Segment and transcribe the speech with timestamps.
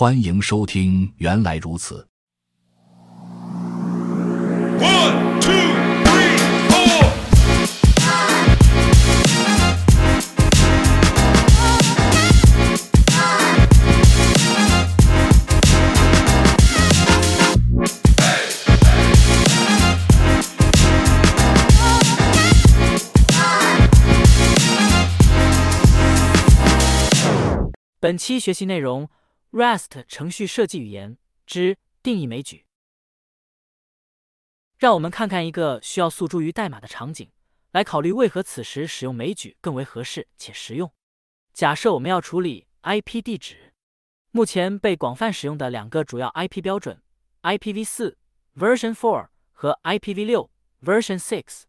[0.00, 2.06] 欢迎收听，原来如此。
[28.00, 29.08] 本期学习内容
[29.50, 32.66] ：Rust 程序设计语言之定义枚举。
[34.76, 37.30] 让我们看看一个需要诉诸于代码的场景，
[37.72, 40.92] 来考虑为何此时使用枚举更为合适且实用。
[41.52, 43.72] 假设我们要处理 IP 地址，
[44.30, 47.02] 目前被广泛使用的两个主要 IP 标准
[47.42, 48.14] IPv4
[48.54, 50.48] Version 4和 IPv6
[50.82, 51.62] Version 6，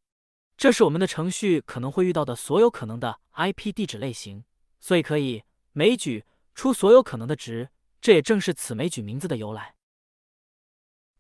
[0.56, 4.44] 这是我们的程序可能会遇到的所有可能的 IP 地址类型，
[4.80, 6.26] 所以可以枚举
[6.60, 7.70] 出所有可能的值，
[8.02, 9.76] 这也正是此枚举名字的由来。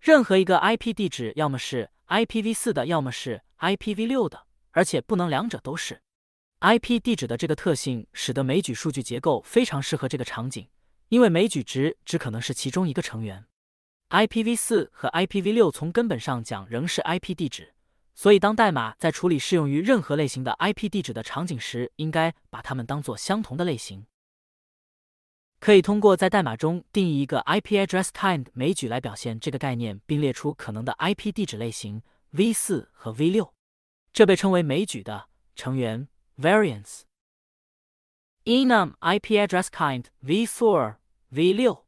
[0.01, 6.01] 任何一个 IP 地址要么是 IPv4 的，要么是 IPv6 的，而且不能两者都是。
[6.59, 10.67] IP 地址的这个特性使得枚举数据结构非常适合这个场景，
[11.07, 13.45] 因为枚举值只可能是其中一个成员。
[14.09, 17.73] IPv4 和 IPv6 从根本上讲仍是 IP 地址，
[18.13, 24.05] 所以当代码在处理适用于任何类型的 IP 地址的场景时，应该把它们当做相同的类型。
[25.59, 32.01] 可以通过在代码中定义一个 IP address kind 枚举来表现这个概念，并列出可能的 IP 地址类型
[32.33, 33.51] v4 和 v6，
[34.13, 36.07] 这被称为枚举的成员
[36.37, 37.01] variants。
[38.45, 40.95] enum IP address kind v4
[41.33, 41.83] v6。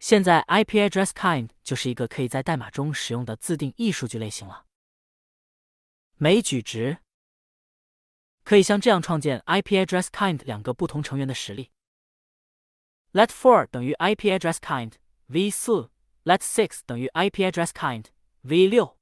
[0.00, 4.64] 现在 IP address kind 就是一个可以在代码中使用的自定义数据类型了。
[6.16, 6.98] 枚举值
[8.42, 11.71] 可以像这样创建 IP address kind 两个不同成员的实例。
[13.12, 14.92] Let four 等于 IP address kind
[15.26, 15.90] v 四
[16.24, 18.06] ，let six 等于 IP address kind
[18.42, 18.96] v 六。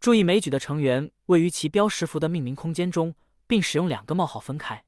[0.00, 3.14] 注意枚举的成员位于其标识符的命名空间中，
[3.46, 4.84] 并使用两个冒号分开。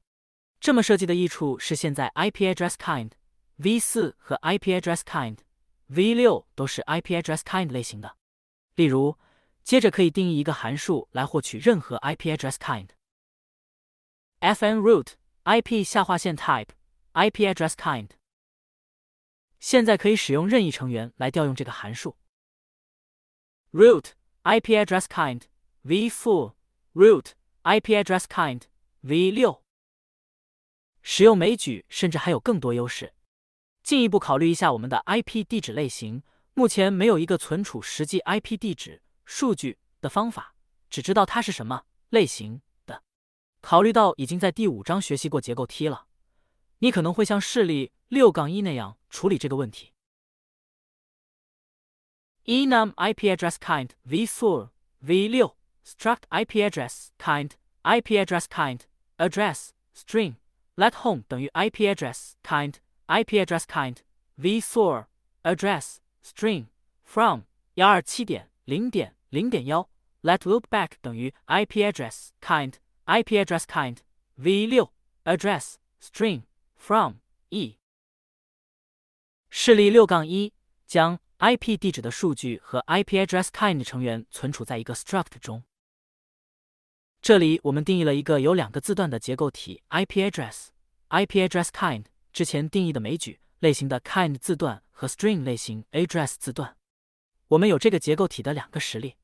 [0.59, 3.11] 这么设计的益处是，现在 IP address kind
[3.55, 5.37] v 四和 IP address kind
[5.87, 8.17] v 六都是 IP address kind 类型的。
[8.75, 9.17] 例如，
[9.63, 12.89] 接着可以定义一个函数来获取任何 IP address kind。
[14.41, 15.13] fn root
[15.45, 16.69] IP 下划线 type
[17.13, 18.09] IP address kind。
[19.59, 22.17] 现在可以使用任意成员来调用这个函数。
[23.71, 24.11] root
[24.43, 25.43] IP address kind
[25.81, 26.53] v 4
[26.93, 27.31] root
[27.63, 28.63] IP address kind
[29.01, 29.63] v 六。
[31.01, 33.13] 使用枚举甚至还有更多优势。
[33.81, 36.21] 进一步考虑一下我们的 IP 地址类型，
[36.53, 40.53] 目前没有一个存储实际 IP 地址数据的方法，
[40.89, 43.01] 只知道它是什么类型的。
[43.61, 46.07] 考虑到已经在第五章学习过结构 T 了，
[46.78, 49.92] 你可能会像示例六杠一那样处理这个问题。
[52.44, 54.68] enum IP address kind v4
[55.02, 58.80] v6 struct IP address kind IP address kind
[59.18, 60.34] address string
[60.76, 62.74] let home 等于 IP address kind
[63.08, 63.98] IP address kind
[64.38, 65.06] v4
[65.42, 66.66] address string
[67.02, 67.42] from
[67.74, 69.88] 幺二七点零点零点幺
[70.22, 72.74] let loopback 等于 IP address kind
[73.06, 73.98] IP address kind
[74.38, 74.90] v6
[75.24, 76.42] address string
[76.79, 77.17] from
[77.49, 77.77] e
[79.49, 80.53] 示例六杠一
[80.87, 85.63] 将 IP 地址的数据和 IP address kind 成员存储在一个 struct 中。
[87.21, 90.67] 这里我们定义了一个有两个字段的结构体 IP address
[91.09, 96.77] IP address kind 之前定义的枚举类型的 kind 字段和 string 类型 address 字段。
[97.49, 99.15] 我们有这个结构体的两个实例。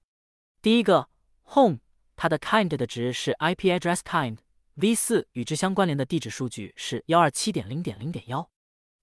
[0.61, 1.09] 第一个
[1.53, 1.79] home
[2.15, 4.39] 它的 kind 的值是 IP address kind
[4.75, 8.49] v 四与之相关联的地址数据是幺二七点零点零点幺。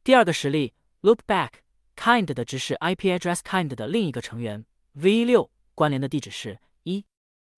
[0.05, 1.51] 第二个实例 loopback
[1.97, 7.07] kind 的值是 IP address kind 的另一个成员 v 六关联的地址是一。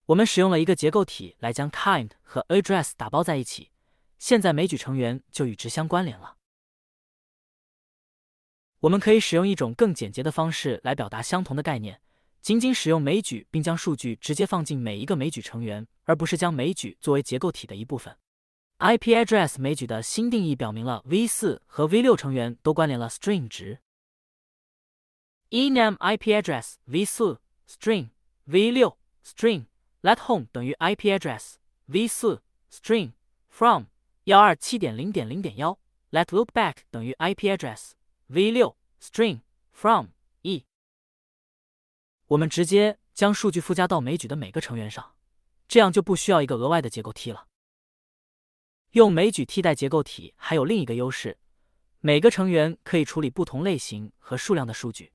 [0.06, 3.72] 我们使用了一个结构体来将 kind 和 address 打包在一起，
[4.20, 6.36] 现在枚举成员就与之相关联了。
[8.80, 12.00] 我们可以使用一种更简洁的方式来表达相同的概念，
[12.44, 18.18] 仅仅使用枚举，并将数据直接放进每一个枚举成员，而不是将枚举作为结构体的一部分。
[18.80, 23.80] IP address 枚举的新定义表明了 v 四和 v 六成员都关联了 string 值。
[25.48, 28.10] enum IP address v 四 string
[28.44, 29.64] v 六 string
[30.02, 31.54] let home 等于 IP address
[31.86, 33.12] v 四 string
[33.48, 33.84] from
[34.24, 35.78] 幺二七点零点零点幺
[36.10, 37.92] let loopback 等于 IP address
[38.26, 39.40] v 六 string
[39.72, 40.08] from。
[42.34, 45.14] 我们直接将数据附加到枚举的每个成员上，
[45.68, 47.46] 这样就不需要一个额外的结构梯了。
[48.90, 51.38] 用枚举替代结构体还有另一个优势，
[52.00, 55.12] 每个成员可以处理不同类型和数量的数据。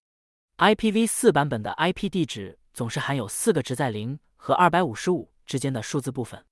[0.60, 6.46] IPv4 版本的 IP 地址总是含有四个值在零和二百五十五之间的数字部分。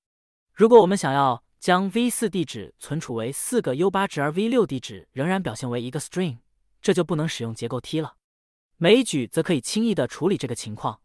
[0.53, 6.39] 如果我们想要将 v4 地址存储为四个 U8 值，而 v6 地址仍然表现为一个 string，
[6.81, 8.16] 这就不能使用结构梯了。
[8.77, 11.01] 枚举则可以轻易的处理这个情况。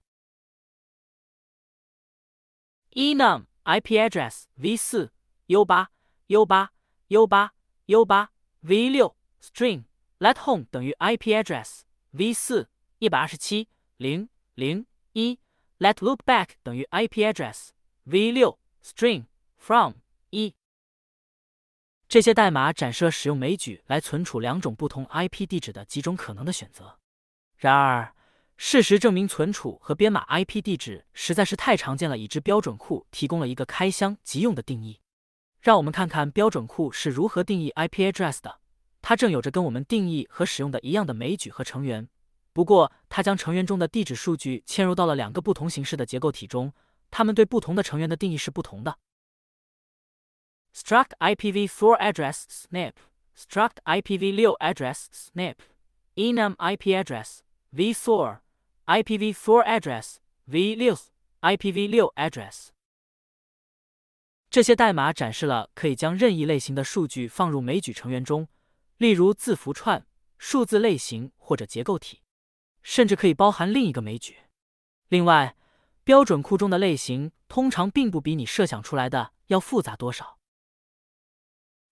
[2.90, 5.08] enum IP address v4
[5.48, 5.86] U8
[6.28, 6.68] U8
[7.08, 7.50] U8
[7.86, 8.28] U8
[8.64, 9.84] v6 string
[10.18, 11.80] let home 等于 IP address
[12.12, 12.66] v4
[12.98, 15.38] 一百二十七零零一
[15.78, 17.70] let loopback 等于 IP address
[18.06, 19.24] v6 string
[19.56, 19.94] from
[20.30, 20.54] 一。
[22.06, 27.01] 这些代码展示了使用枚举来存储两种不同 IP 地址的几种可能的选择。
[27.62, 28.12] 然而，
[28.56, 35.00] 事实证明，存储和编码 IP 地址实在是太常见了，以致标准库提供了一个开箱即用的定义。
[35.60, 38.58] 让我们看看标准库是如何定义 IP address 的。
[39.00, 42.08] 它正有着跟我们定义和使用的一样的枚举和成员，
[42.52, 46.72] 不过它将成员中的地址数据嵌入到了两个不同形式的结构体中，
[47.12, 48.98] 它们对不同的成员的定义是不同的。
[50.74, 52.94] struct IPv4 address snip
[53.38, 55.54] struct IPv6 address snip
[56.16, 57.38] enum IP address
[57.74, 58.40] v4
[58.84, 60.16] IPv4 address
[60.46, 61.06] v6
[61.40, 62.68] IPv6 address
[64.50, 68.46] 这些代码展示了可以将任意类型的数据放入枚举成员中，
[68.98, 72.20] 例如字符串、数字类型或者结构体，
[72.82, 74.36] 甚至可以包含另一个枚举。
[75.08, 75.56] 另外，
[76.04, 80.38] 标准库中的类型通常并不比你设想出来的要复杂多少。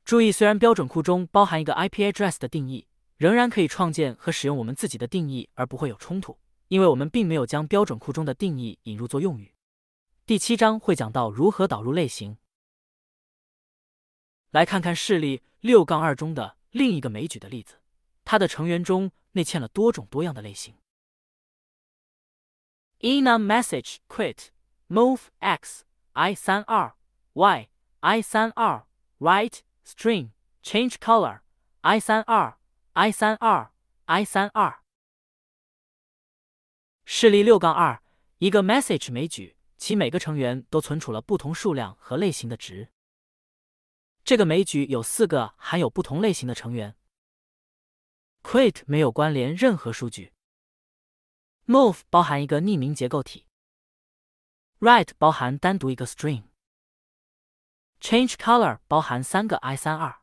[0.05, 2.89] 注意，虽然标准库中包含一个 IP address 的定义。
[3.21, 6.39] 仍然可以创建和使用我们自己的定义，而不会有冲突，
[6.69, 9.55] 因为我们并没有将标准库中的定义引入作用语。
[10.25, 12.39] 第七章会讲到如何导入类型。
[14.53, 17.83] 来看看示例六杠二中的另一个枚举的例子，
[18.25, 20.75] 它的成员中内嵌了多种多样的类型
[23.01, 24.47] ：enum message quit
[24.89, 25.85] move x
[26.15, 26.97] i 三二
[27.35, 27.69] y
[28.01, 28.87] i 三二
[29.19, 30.31] write string
[30.63, 31.41] change color
[31.83, 32.57] i 三二。
[32.95, 33.73] I 三二
[34.07, 34.83] i 三二，
[37.05, 38.03] 示例六杠二，
[38.39, 42.89] 一个 message 枚举，其每个成员都存储了不同数量和类型的值。
[44.25, 46.97] 这个枚举有四个含有不同类型的成员。
[48.43, 50.33] quit 没有关联任何数据。
[51.67, 53.47] move 包含一个匿名结构体。
[54.81, 56.43] write 包含单独一个 string。
[58.01, 60.20] change color 包含三个 i 三二。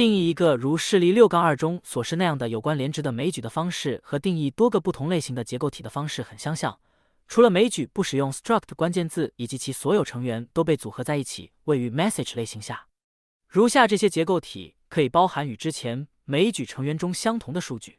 [0.00, 6.80] 定义一个如示例六杠二中所示那样的有关联值的枚举的方式，和定义多个不同类型的结构体的方式很相像。
[7.28, 12.86] 除了枚举不使用 struct 关键字，以及其所有成员都被组合在一起，位于 message 类型下。
[13.46, 17.98] 如下这些结构体可以包含与之前枚举成员中相同的数据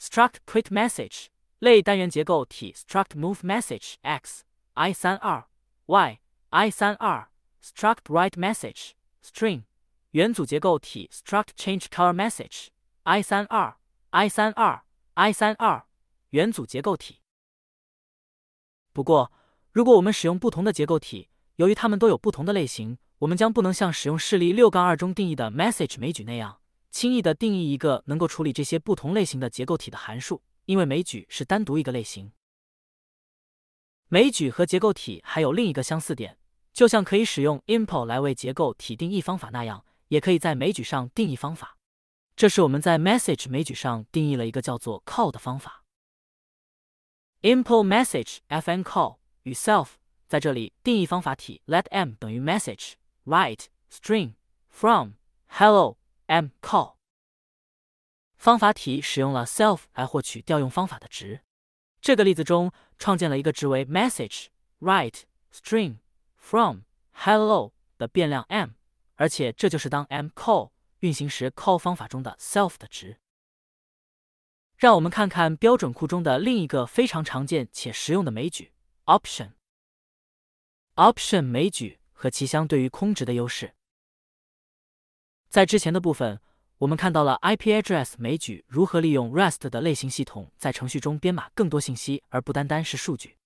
[0.00, 1.26] ：struct quit message
[1.58, 5.44] 类单元结构体，struct move message x i 三二
[5.84, 6.18] y
[6.48, 7.28] i 三二
[7.62, 8.92] struct write message
[9.22, 9.64] string。
[10.14, 12.68] 元组结构体 struct change color message
[13.02, 13.76] i 三二
[14.10, 14.84] i 三二
[15.14, 15.86] i 三二
[16.30, 17.18] 元组结构体。
[18.92, 19.32] 不过，
[19.72, 26.60] 如果我们使用不同的结构体，由于它们都有不同的类型，我们将不能像使用示例六杠二中定义的 message 枚举那样，
[26.92, 32.30] 轻易的定义一个能够处理这些不同类型的结构体的函数，因为枚举是单独一个类型。
[34.06, 36.38] 枚举和结构体还有另一个相似点，
[36.72, 39.84] 就像可以使用 impl 来为结构体定义方法那样。
[40.13, 41.77] 也可以在枚举上定义方法，
[42.35, 45.83] 这是我们在 message 枚举上定义了一个叫做 call 的方法。
[47.41, 49.91] import message fn call 与 self
[50.27, 52.93] 在这里定义方法体 let m 等于 message
[53.25, 54.33] write string
[54.67, 55.11] from
[55.47, 56.95] hello m call
[58.35, 61.41] 方法体使用了 self 来获取调用方法的值。
[62.01, 64.47] 这个例子中创建了一个值为 message
[64.79, 65.23] write
[65.53, 65.97] string
[66.37, 68.71] from hello 的变量 m。
[69.16, 73.18] 而且这就是当 m call 运行时 call 方法中的 self 的值。
[74.76, 78.72] 让我们看看标准库中的另一个非常常见且实用的枚举
[79.04, 79.52] option。
[80.96, 83.74] option 枚举和其相对于空值的优势。
[85.48, 86.40] 在之前的部分，
[86.78, 93.38] 我们看到了 IP address 枚举如何利用 REST 的类型系统在程序中编码更多信息，而不单单是数据。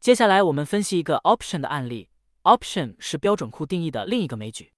[0.00, 2.08] 接下来我们分析一个 option 的案例。
[2.44, 4.72] option 是标准库定义的另一个枚举。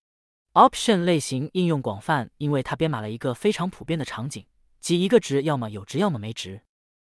[0.54, 4.44] Option 类型应用广泛，因为它编码了一个非常普遍的场景，
[4.80, 6.60] 即一个值要么有值，要么没值。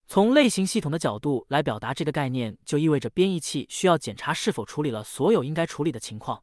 [0.07, 6.43] 从类型系统的角度来表达这个概念，就意味着编译器需要检查是否处理了所有应该处理的情况。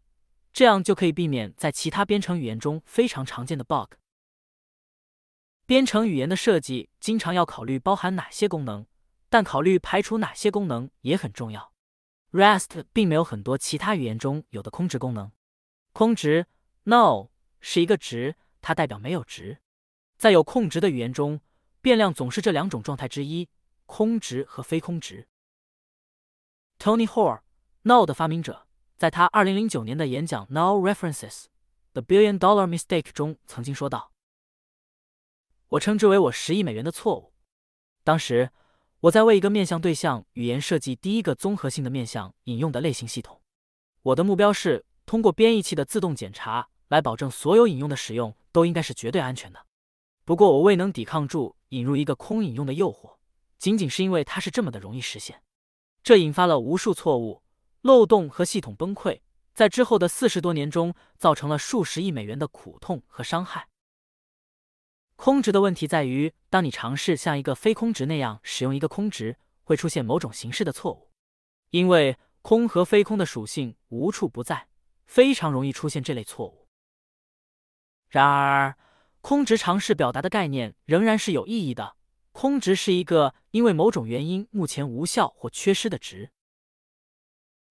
[0.52, 3.96] 这样就可以避免在其他编程语言中非常常见的 bug。
[5.66, 8.86] 编程语言的设计经常要考虑包含哪些功能，
[9.30, 11.74] 但考虑排除哪些功能也很重要。
[12.32, 15.32] Rust 并没有很多其他语言中有的空值功能。
[15.92, 16.46] 空值
[16.84, 19.60] no 是一个值，它代表没有值。
[20.18, 21.42] 在有空值的语言中，
[21.82, 23.50] 变量总是这两种状态之一：
[23.86, 25.28] 空值和非空值。
[26.80, 31.46] Tony Hoare，no 的发明者，在他2009年的演讲《No References:
[31.94, 34.12] The Billion Dollar Mistake》中曾经说道
[35.70, 37.34] ：“我称之为我十亿美元的错误。
[38.04, 38.52] 当时
[39.02, 43.42] 我在为一个面向对象语言设计第一个综合性的面向引用的类型系统。
[44.02, 49.66] 我的目标是通过编译器的自动检查来保证所有引用的使用都应该是绝对安全的。
[50.26, 53.16] 不过我未能抵抗住引入一个空引用的诱惑，
[53.58, 55.42] 仅仅是因为它是这么的容易实现。
[56.04, 57.42] 这引发了无数错误、
[57.82, 59.22] 漏洞和系统崩溃，
[59.56, 63.68] 在之后的四十多年中造成了数十亿美元的苦痛和伤害。”
[65.18, 71.10] 空值的问题在于，当你尝试像一个非空值那样使用一个空值，会出现某种形式的错误。
[71.72, 74.68] 因为空和非空的属性无处不在，
[75.06, 76.63] 非常容易出现这类错误。
[78.14, 78.78] 然而，
[79.22, 81.96] 空值尝试表达的概念仍然是有意义的。
[82.32, 86.30] 空值是一个因为某种原因目前无效或缺失的值。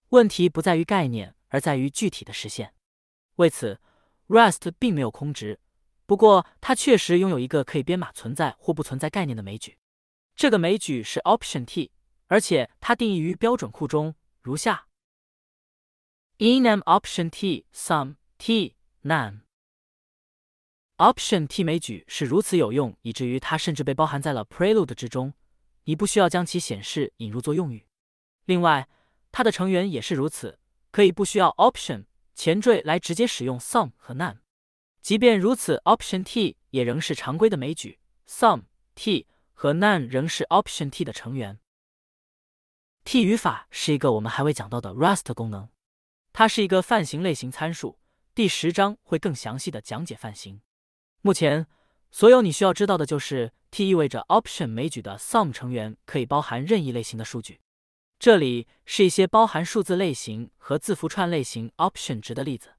[0.08, 2.74] 问题不在于概念，而在于具体的实现。
[3.36, 3.80] 为此
[4.26, 5.60] ，Rust 并没有空值。
[6.06, 9.78] 不过，它确实拥有一个可以编码存在或不存在概念的枚举。
[10.34, 11.92] 这个枚举是 option t，
[12.26, 14.88] 而且它定义于标准库中，如下
[16.38, 19.41] ：enum option t sum t num。
[21.02, 25.34] Option t 枚举是如此有用，以至于它甚至被包含在了 Prelude 之中。
[25.82, 27.88] 你不需要将其显示引入作用语。
[28.44, 28.88] 另外，
[29.32, 30.60] 它的成员也是如此，
[30.92, 32.04] 可以不需要 option
[32.36, 34.38] 前缀来直接使用 sum 和 None。
[35.00, 38.62] 即便如此，option t 也仍是常规的枚举，sum
[38.94, 41.58] t 和 none 仍是 option t 的成员。
[43.02, 45.68] t 语法是一个我们还未讲到的 Rust 功能，
[46.32, 47.98] 它是一个泛型类型参数。
[48.36, 50.60] 第十章会更详细的讲解泛型。
[51.24, 51.68] 目前，
[52.10, 57.60] 所有你需要知道的就是 t 意味着 option 枚举的 sum 成员可以包含任意类型的数据。
[58.18, 62.74] 这里是一些包含数字类型和字符串类型 option 值的例子。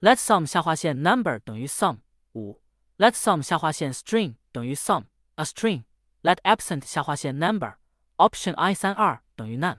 [0.00, 1.98] Let sum 下划线 number 等于 sum
[2.32, 2.60] 五。
[2.98, 5.04] Let sum 下划线 string 等于 sum
[5.36, 5.84] a string。
[6.22, 7.76] Let absent 下划线 number
[8.16, 9.78] option i 三二等于 none。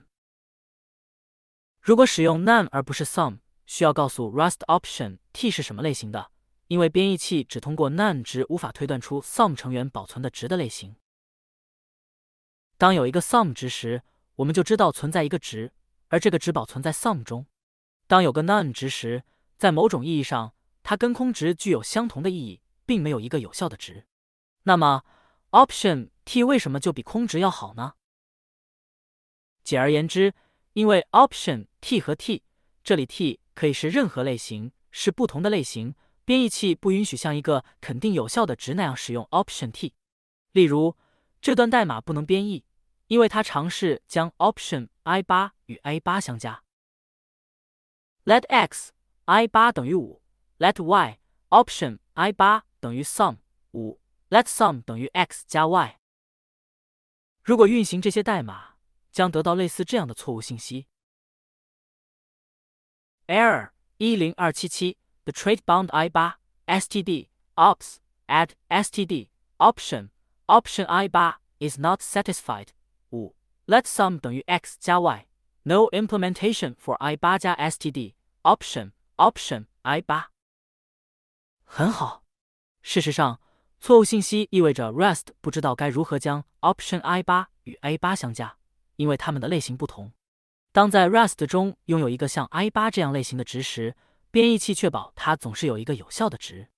[1.82, 3.40] 如果使用 none 而不是 sum，
[3.72, 6.30] 需要告诉 Rust option t 是什么类型的，
[6.66, 10.94] 因为编译器只通过 none 值无法推断出 sum 成员保存的值的类型。
[12.76, 14.02] 当有一个 sum 值时，
[14.34, 15.72] 我们就知道存在一个值，
[16.08, 17.46] 而这个值保存在 sum 中。
[18.06, 19.24] 当有个 none 值时，
[19.56, 24.06] 在某种意义上，它跟空值具有相同的意义，并没有一个有效的值。
[24.64, 25.02] 那么
[25.52, 27.94] ，option t 为什么就比空值要好呢？
[29.64, 30.34] 简而言之，
[30.74, 32.42] 因为 option t 和 t，
[32.84, 35.94] 这里 t 可以是任何类型，是不同的类型。
[36.24, 39.94] 编译器不允许像一个肯定有效的值那样使用 option t。
[40.52, 40.96] 例如，
[41.40, 42.64] 这段代码不能编译，
[43.08, 46.62] 因为它尝试将 option i 八与 a 八相加。
[48.24, 48.92] Let x
[49.24, 50.22] i 八等于五
[50.58, 51.18] ，let y
[51.48, 53.38] option i 八等于 sum
[53.72, 53.98] 五
[54.30, 55.98] ，let sum 等于 x 加 y。
[57.42, 58.76] 如果运行这些代码，
[59.10, 60.86] 将得到类似这样的错误信息
[63.27, 70.09] ：error 一零二七七，the trait bound i 八 std ops add std option
[70.45, 72.67] option i 八 is not satisfied
[73.11, 80.29] 五，let sum 等于 x 加 y，no implementation for i 八加 std option。Option i 八
[81.65, 82.23] 很好。
[82.83, 83.41] 事实上，
[83.79, 88.57] 错误信息意味着 Rust 不知道该如何将 Option i 八与 a 八相加，
[88.95, 90.13] 因为它们的类型不同。
[90.72, 93.94] 当在 Rust 中拥有一个像 i 八这样类型的值时，
[94.30, 96.68] 编译器确保它总是有一个有效的值。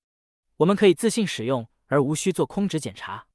[0.57, 3.29] 我们可以自信使用，而无需做空值检查。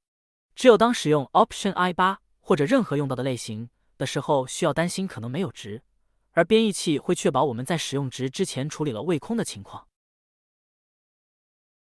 [0.54, 5.82] 只有当使用 Option i 八或者任何用到的类型的时候，需要担心可能没有值。
[6.32, 9.88] 而编译器会确保我们在使用值之前处理了未空的情况。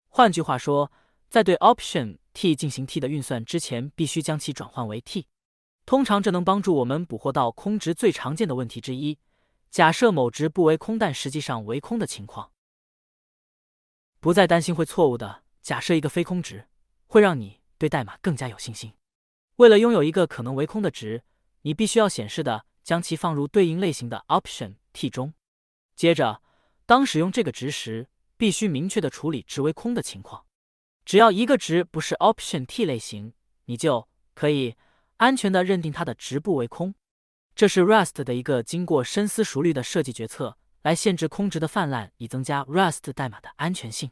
[0.07, 0.89] 换句话说，
[1.29, 5.27] 在对 option t 进行 t 的运算之前，必须将其转换为 t。
[5.91, 9.19] 通常这能帮助我们捕获到空值最常见的问题之一：
[9.69, 12.53] 假设某值不为空，但实际上为空的情况。
[14.21, 16.69] 不再担心会错误的假设一个非空值，
[17.07, 18.93] 会让你对代码更加有信心。
[19.57, 21.23] 为了拥有一个可能为空的值，
[21.63, 22.65] 你必须要显示的。
[22.83, 25.33] 将其放入对应类型的 option t 中。
[25.97, 26.41] 接着，
[26.85, 28.07] 当使用这个值时，
[28.37, 30.45] 必须明确的处理值为空的情况。
[31.03, 33.33] 只要一个值不是 Option T 类型，
[33.65, 34.77] 你就可以
[35.21, 36.95] 安全的认定它的值不为空。
[37.53, 44.09] 这是 Rust 的一个经过深思熟虑的设计决策，来限制空值的泛滥，以增加 Rust 代码的安全性。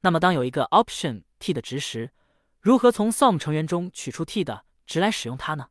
[0.00, 2.10] 那么，当有一个 Option T 的值时，
[2.58, 5.68] 如何从 Sum 成员中取出 T 的值来使用它呢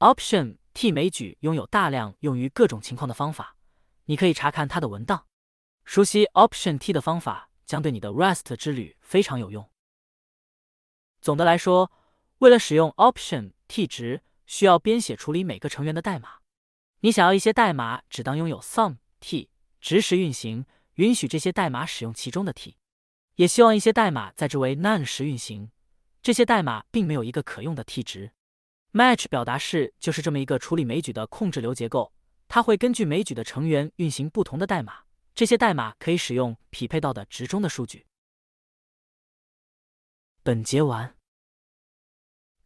[0.00, 3.54] ？Option T 枚举拥有大量用于各种情况的方法，
[4.06, 5.26] 你可以查看它的文档。
[5.84, 9.70] 熟悉 Option T 的方法将对你的 Rust 之旅非常有用。
[11.20, 11.92] 总的来说，
[12.38, 16.38] 为了使用 Option T 值，需要编写处理每个成员的代码。
[17.00, 20.64] 你想要一些代码只当拥有 Sum T 值时运行，
[20.94, 22.76] 允许这些代码使用其中的 T。
[23.34, 25.70] 也希望一些代码在之为 none 时运行，
[26.22, 28.32] 这些代码并没有一个可用的 T 值。
[28.92, 32.12] Match 表达式就是这么一个处理枚举的控制流结构，
[32.46, 35.02] 它会根据枚举的成员运行不同的代码，
[35.34, 38.06] 这些代码可以使用匹配到的值中的数据。
[40.44, 41.17] 本节完。